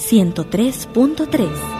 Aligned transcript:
103.3. 0.00 1.79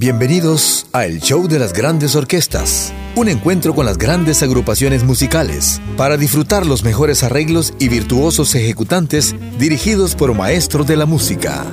Bienvenidos 0.00 0.86
a 0.94 1.04
El 1.04 1.20
Show 1.20 1.46
de 1.46 1.58
las 1.58 1.74
Grandes 1.74 2.16
Orquestas, 2.16 2.90
un 3.16 3.28
encuentro 3.28 3.74
con 3.74 3.84
las 3.84 3.98
grandes 3.98 4.42
agrupaciones 4.42 5.04
musicales 5.04 5.78
para 5.98 6.16
disfrutar 6.16 6.64
los 6.64 6.82
mejores 6.84 7.22
arreglos 7.22 7.74
y 7.78 7.90
virtuosos 7.90 8.54
ejecutantes 8.54 9.36
dirigidos 9.58 10.14
por 10.14 10.34
maestros 10.34 10.86
de 10.86 10.96
la 10.96 11.04
música. 11.04 11.66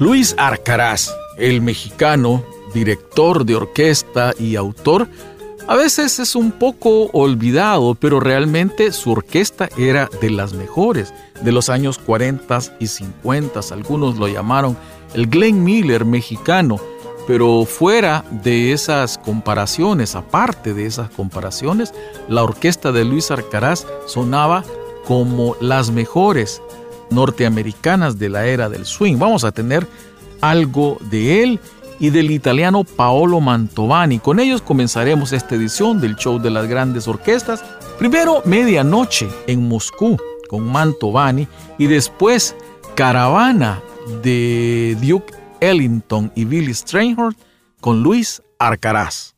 Luis 0.00 0.34
Arcaraz, 0.38 1.14
el 1.36 1.62
mexicano, 1.62 2.44
director 2.74 3.44
de 3.44 3.54
orquesta 3.54 4.34
y 4.40 4.56
autor, 4.56 5.08
a 5.68 5.76
veces 5.76 6.18
es 6.18 6.34
un 6.34 6.50
poco 6.50 7.10
olvidado, 7.12 7.94
pero 7.94 8.20
realmente 8.20 8.90
su 8.90 9.12
orquesta 9.12 9.68
era 9.76 10.08
de 10.20 10.30
las 10.30 10.54
mejores 10.54 11.12
de 11.42 11.52
los 11.52 11.68
años 11.68 11.98
40 11.98 12.58
y 12.80 12.86
50. 12.86 13.60
Algunos 13.72 14.16
lo 14.16 14.28
llamaron 14.28 14.78
el 15.12 15.28
Glenn 15.28 15.62
Miller 15.62 16.06
mexicano. 16.06 16.78
Pero 17.26 17.66
fuera 17.66 18.24
de 18.42 18.72
esas 18.72 19.18
comparaciones, 19.18 20.14
aparte 20.14 20.72
de 20.72 20.86
esas 20.86 21.10
comparaciones, 21.10 21.92
la 22.26 22.42
orquesta 22.42 22.90
de 22.90 23.04
Luis 23.04 23.30
Arcaraz 23.30 23.86
sonaba 24.06 24.64
como 25.04 25.54
las 25.60 25.90
mejores 25.90 26.62
norteamericanas 27.10 28.18
de 28.18 28.30
la 28.30 28.46
era 28.46 28.70
del 28.70 28.86
swing. 28.86 29.18
Vamos 29.18 29.44
a 29.44 29.52
tener 29.52 29.86
algo 30.40 30.96
de 31.10 31.42
él 31.42 31.60
y 31.98 32.10
del 32.10 32.30
italiano 32.30 32.84
Paolo 32.84 33.40
Mantovani. 33.40 34.18
Con 34.18 34.40
ellos 34.40 34.62
comenzaremos 34.62 35.32
esta 35.32 35.54
edición 35.54 36.00
del 36.00 36.16
show 36.16 36.38
de 36.38 36.50
las 36.50 36.66
grandes 36.66 37.08
orquestas. 37.08 37.64
Primero 37.98 38.42
medianoche 38.44 39.28
en 39.46 39.68
Moscú 39.68 40.16
con 40.48 40.64
Mantovani 40.64 41.46
y 41.78 41.86
después 41.86 42.56
Caravana 42.94 43.80
de 44.22 44.96
Duke 45.00 45.34
Ellington 45.60 46.32
y 46.34 46.44
Billy 46.44 46.74
Strayhorn 46.74 47.36
con 47.80 48.02
Luis 48.02 48.42
Arcaraz. 48.58 49.34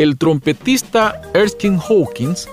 El 0.00 0.16
trompetista 0.16 1.20
Erskine 1.34 1.76
Hawkins 1.76 2.48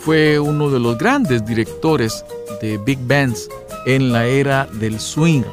fue 0.00 0.40
uno 0.40 0.68
de 0.68 0.80
los 0.80 0.98
grandes 0.98 1.46
directores 1.46 2.24
de 2.60 2.76
big 2.76 2.98
bands 3.06 3.48
en 3.86 4.12
la 4.12 4.26
era 4.26 4.66
del 4.66 4.98
swing 4.98 5.44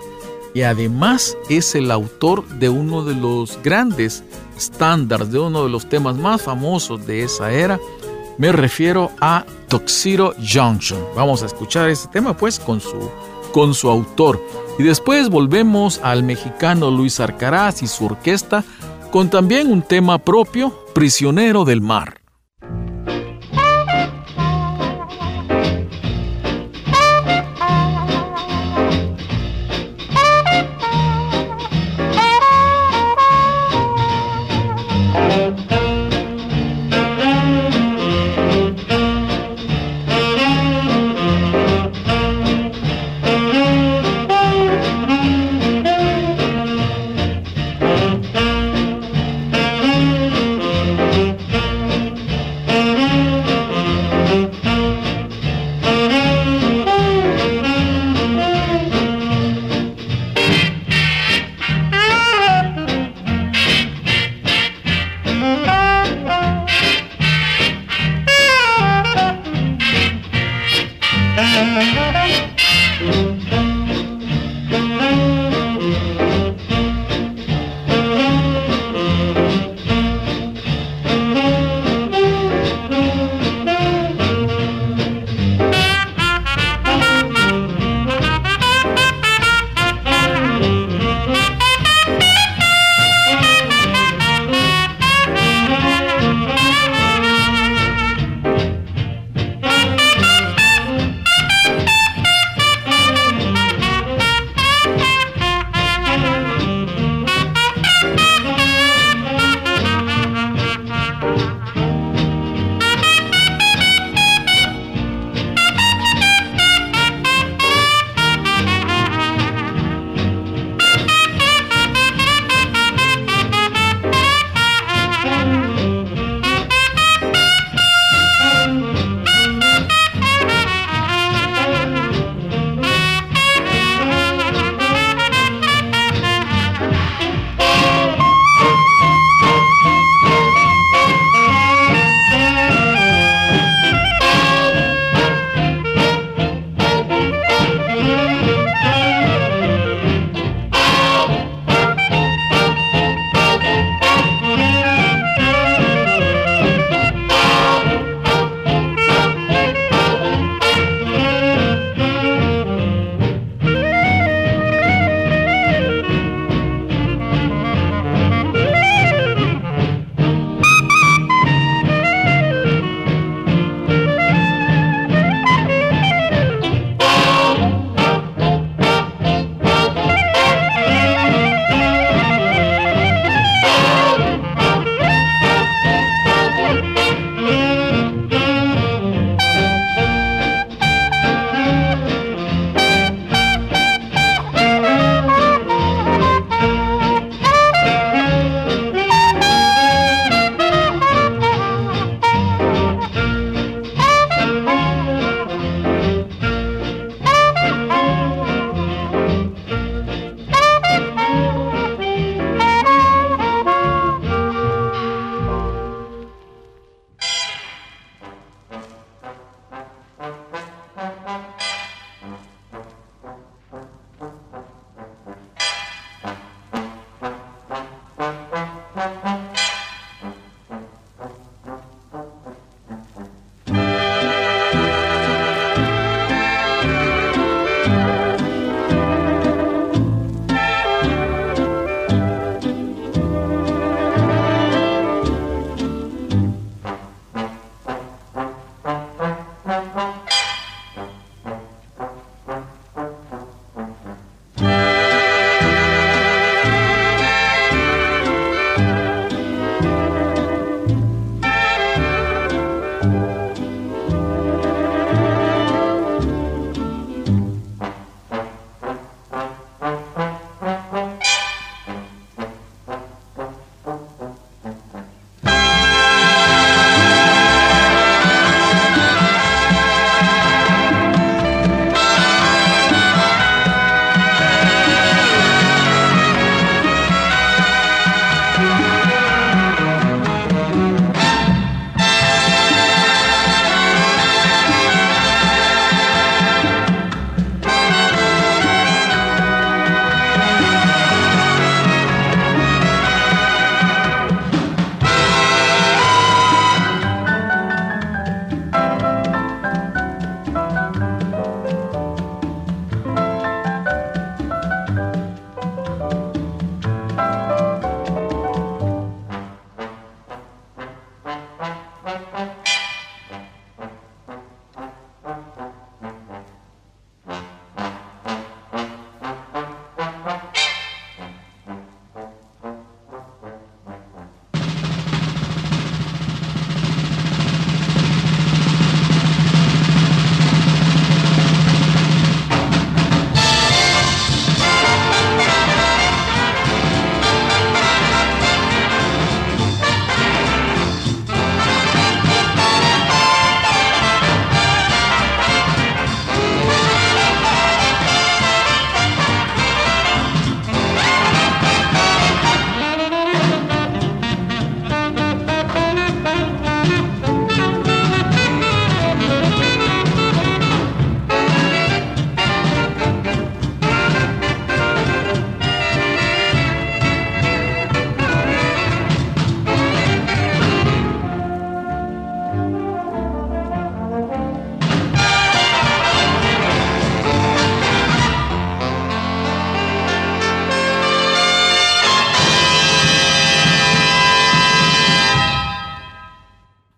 y 0.55 0.63
además 0.63 1.37
es 1.47 1.75
el 1.75 1.91
autor 1.91 2.47
de 2.57 2.69
uno 2.69 3.05
de 3.05 3.13
los 3.13 3.59
grandes 3.61 4.23
estándares, 4.57 5.31
de 5.31 5.37
uno 5.37 5.65
de 5.65 5.69
los 5.69 5.87
temas 5.87 6.17
más 6.17 6.41
famosos 6.41 7.05
de 7.05 7.21
esa 7.21 7.51
era. 7.51 7.79
Me 8.39 8.51
refiero 8.51 9.11
a 9.21 9.45
Tuxedo 9.67 10.33
Junction. 10.51 10.99
Vamos 11.15 11.43
a 11.43 11.45
escuchar 11.45 11.91
ese 11.91 12.07
tema 12.07 12.35
pues 12.35 12.59
con 12.59 12.81
su, 12.81 13.11
con 13.51 13.75
su 13.75 13.87
autor. 13.87 14.43
Y 14.79 14.83
después 14.83 15.29
volvemos 15.29 15.99
al 16.01 16.23
mexicano 16.23 16.89
Luis 16.89 17.19
Arcaraz 17.19 17.83
y 17.83 17.87
su 17.87 18.05
orquesta 18.05 18.63
con 19.15 19.29
también 19.29 19.71
un 19.71 19.81
tema 19.81 20.17
propio, 20.17 20.73
Prisionero 20.93 21.63
del 21.63 21.79
Mar. 21.79 22.24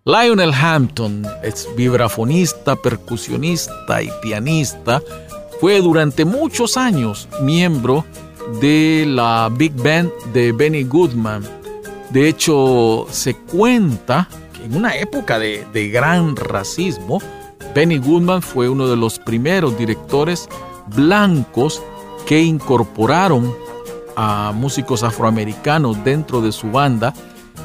Lionel 0.08 0.54
Hampton 0.54 1.22
es 1.42 1.68
vibrafonista, 1.76 2.76
percusionista 2.76 4.02
y 4.02 4.10
pianista. 4.22 5.02
Fue 5.60 5.82
durante 5.82 6.24
muchos 6.24 6.78
años 6.78 7.28
miembro 7.42 8.06
de 8.58 9.04
la 9.06 9.50
Big 9.52 9.74
Band 9.74 10.10
de 10.32 10.52
Benny 10.52 10.84
Goodman. 10.84 11.44
De 12.08 12.26
hecho, 12.26 13.06
se 13.10 13.34
cuenta 13.34 14.30
que 14.54 14.64
en 14.64 14.76
una 14.76 14.96
época 14.96 15.38
de, 15.38 15.66
de 15.74 15.90
gran 15.90 16.36
racismo, 16.36 17.20
Benny 17.74 17.98
Goodman 17.98 18.40
fue 18.40 18.70
uno 18.70 18.88
de 18.88 18.96
los 18.96 19.18
primeros 19.18 19.76
directores 19.76 20.48
blancos 20.86 21.82
que 22.26 22.40
incorporaron 22.40 23.54
a 24.16 24.52
músicos 24.54 25.02
afroamericanos 25.02 26.02
dentro 26.02 26.40
de 26.40 26.52
su 26.52 26.70
banda 26.70 27.12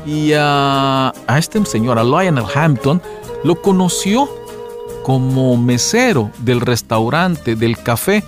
y 0.05 0.33
a, 0.35 1.13
este 1.37 1.65
señor, 1.65 1.99
a 1.99 2.03
Lionel 2.03 2.45
Hampton, 2.53 3.01
lo 3.43 3.61
conoció 3.61 4.29
como 5.03 5.57
mesero 5.57 6.31
del 6.39 6.61
restaurante, 6.61 7.55
del 7.55 7.77
café 7.77 8.23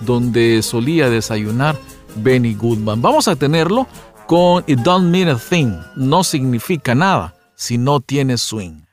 donde 0.00 0.62
solía 0.62 1.08
desayunar 1.08 1.76
Benny 2.16 2.54
Goodman. 2.54 3.00
Vamos 3.02 3.28
a 3.28 3.36
tenerlo 3.36 3.86
con 4.26 4.64
It 4.66 4.80
Don't 4.80 5.06
Mean 5.10 5.28
a 5.28 5.38
Thing. 5.38 5.72
No 5.94 6.24
significa 6.24 6.94
nada 6.94 7.34
si 7.54 7.78
no 7.78 8.00
tiene 8.00 8.36
swing. 8.36 8.85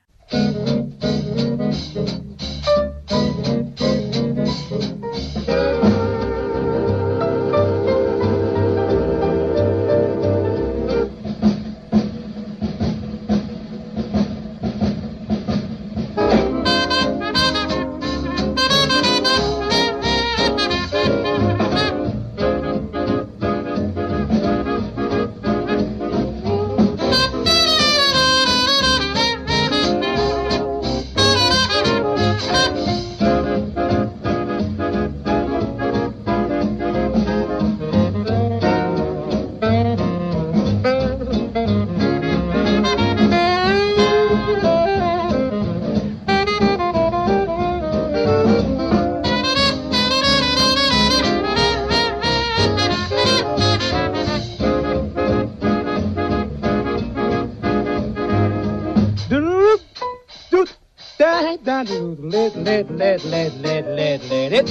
Let, 62.64 62.90
let, 62.92 63.24
let, 63.26 63.54
let, 63.56 63.86
let, 63.88 64.24
let, 64.24 64.54
it. 64.54 64.66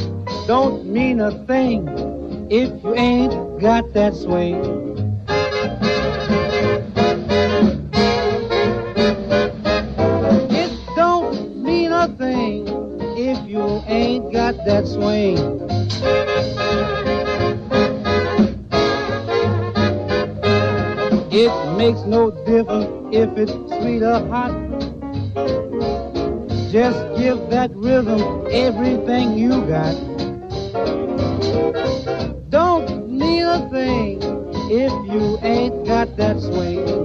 Don't 0.47 0.87
mean 0.87 1.21
a 1.21 1.31
thing 1.45 1.87
if 2.51 2.83
you 2.83 2.95
ain't 2.95 3.61
got 3.61 3.93
that 3.93 4.15
swing. 4.15 4.65
It 10.51 10.97
don't 10.97 11.63
mean 11.63 11.93
a 11.93 12.09
thing 12.17 12.67
if 13.19 13.39
you 13.47 13.83
ain't 13.87 14.33
got 14.33 14.57
that 14.65 14.87
swing. 14.87 15.37
It 21.31 21.77
makes 21.77 22.01
no 22.07 22.31
difference 22.47 23.15
if 23.15 23.37
it's 23.37 23.53
sweet 23.53 24.03
or 24.03 24.27
hot 24.29 24.53
just 26.73 26.99
give 27.19 27.51
that 27.51 27.71
rhythm 27.75 28.47
everything 28.51 29.37
you 29.37 29.51
got. 29.67 29.93
Don't 32.49 33.11
need 33.11 33.43
a 33.43 33.69
thing 33.69 34.19
if 34.71 34.91
you 35.13 35.39
ain't 35.43 35.87
got 35.87 36.17
that 36.17 36.41
swing. 36.41 37.02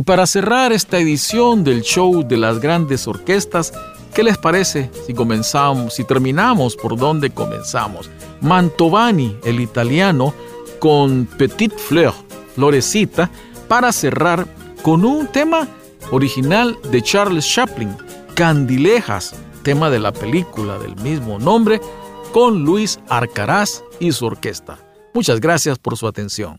Y 0.00 0.02
para 0.02 0.26
cerrar 0.26 0.72
esta 0.72 0.98
edición 0.98 1.62
del 1.62 1.82
show 1.82 2.26
de 2.26 2.38
las 2.38 2.58
grandes 2.58 3.06
orquestas, 3.06 3.70
¿qué 4.14 4.22
les 4.22 4.38
parece 4.38 4.90
si 5.06 5.12
comenzamos, 5.12 5.92
si 5.92 6.04
terminamos 6.04 6.74
por 6.74 6.96
donde 6.96 7.28
comenzamos? 7.28 8.08
Mantovani, 8.40 9.36
el 9.44 9.60
italiano, 9.60 10.32
con 10.78 11.26
Petit 11.26 11.76
Fleur, 11.76 12.14
Florecita, 12.54 13.30
para 13.68 13.92
cerrar 13.92 14.46
con 14.80 15.04
un 15.04 15.26
tema 15.26 15.68
original 16.12 16.78
de 16.90 17.02
Charles 17.02 17.46
Chaplin, 17.46 17.94
Candilejas, 18.32 19.34
tema 19.64 19.90
de 19.90 19.98
la 19.98 20.12
película 20.12 20.78
del 20.78 20.96
mismo 20.96 21.38
nombre, 21.38 21.78
con 22.32 22.64
Luis 22.64 22.98
Arcaraz 23.10 23.84
y 23.98 24.12
su 24.12 24.24
orquesta. 24.24 24.78
Muchas 25.12 25.40
gracias 25.40 25.78
por 25.78 25.98
su 25.98 26.06
atención. 26.06 26.58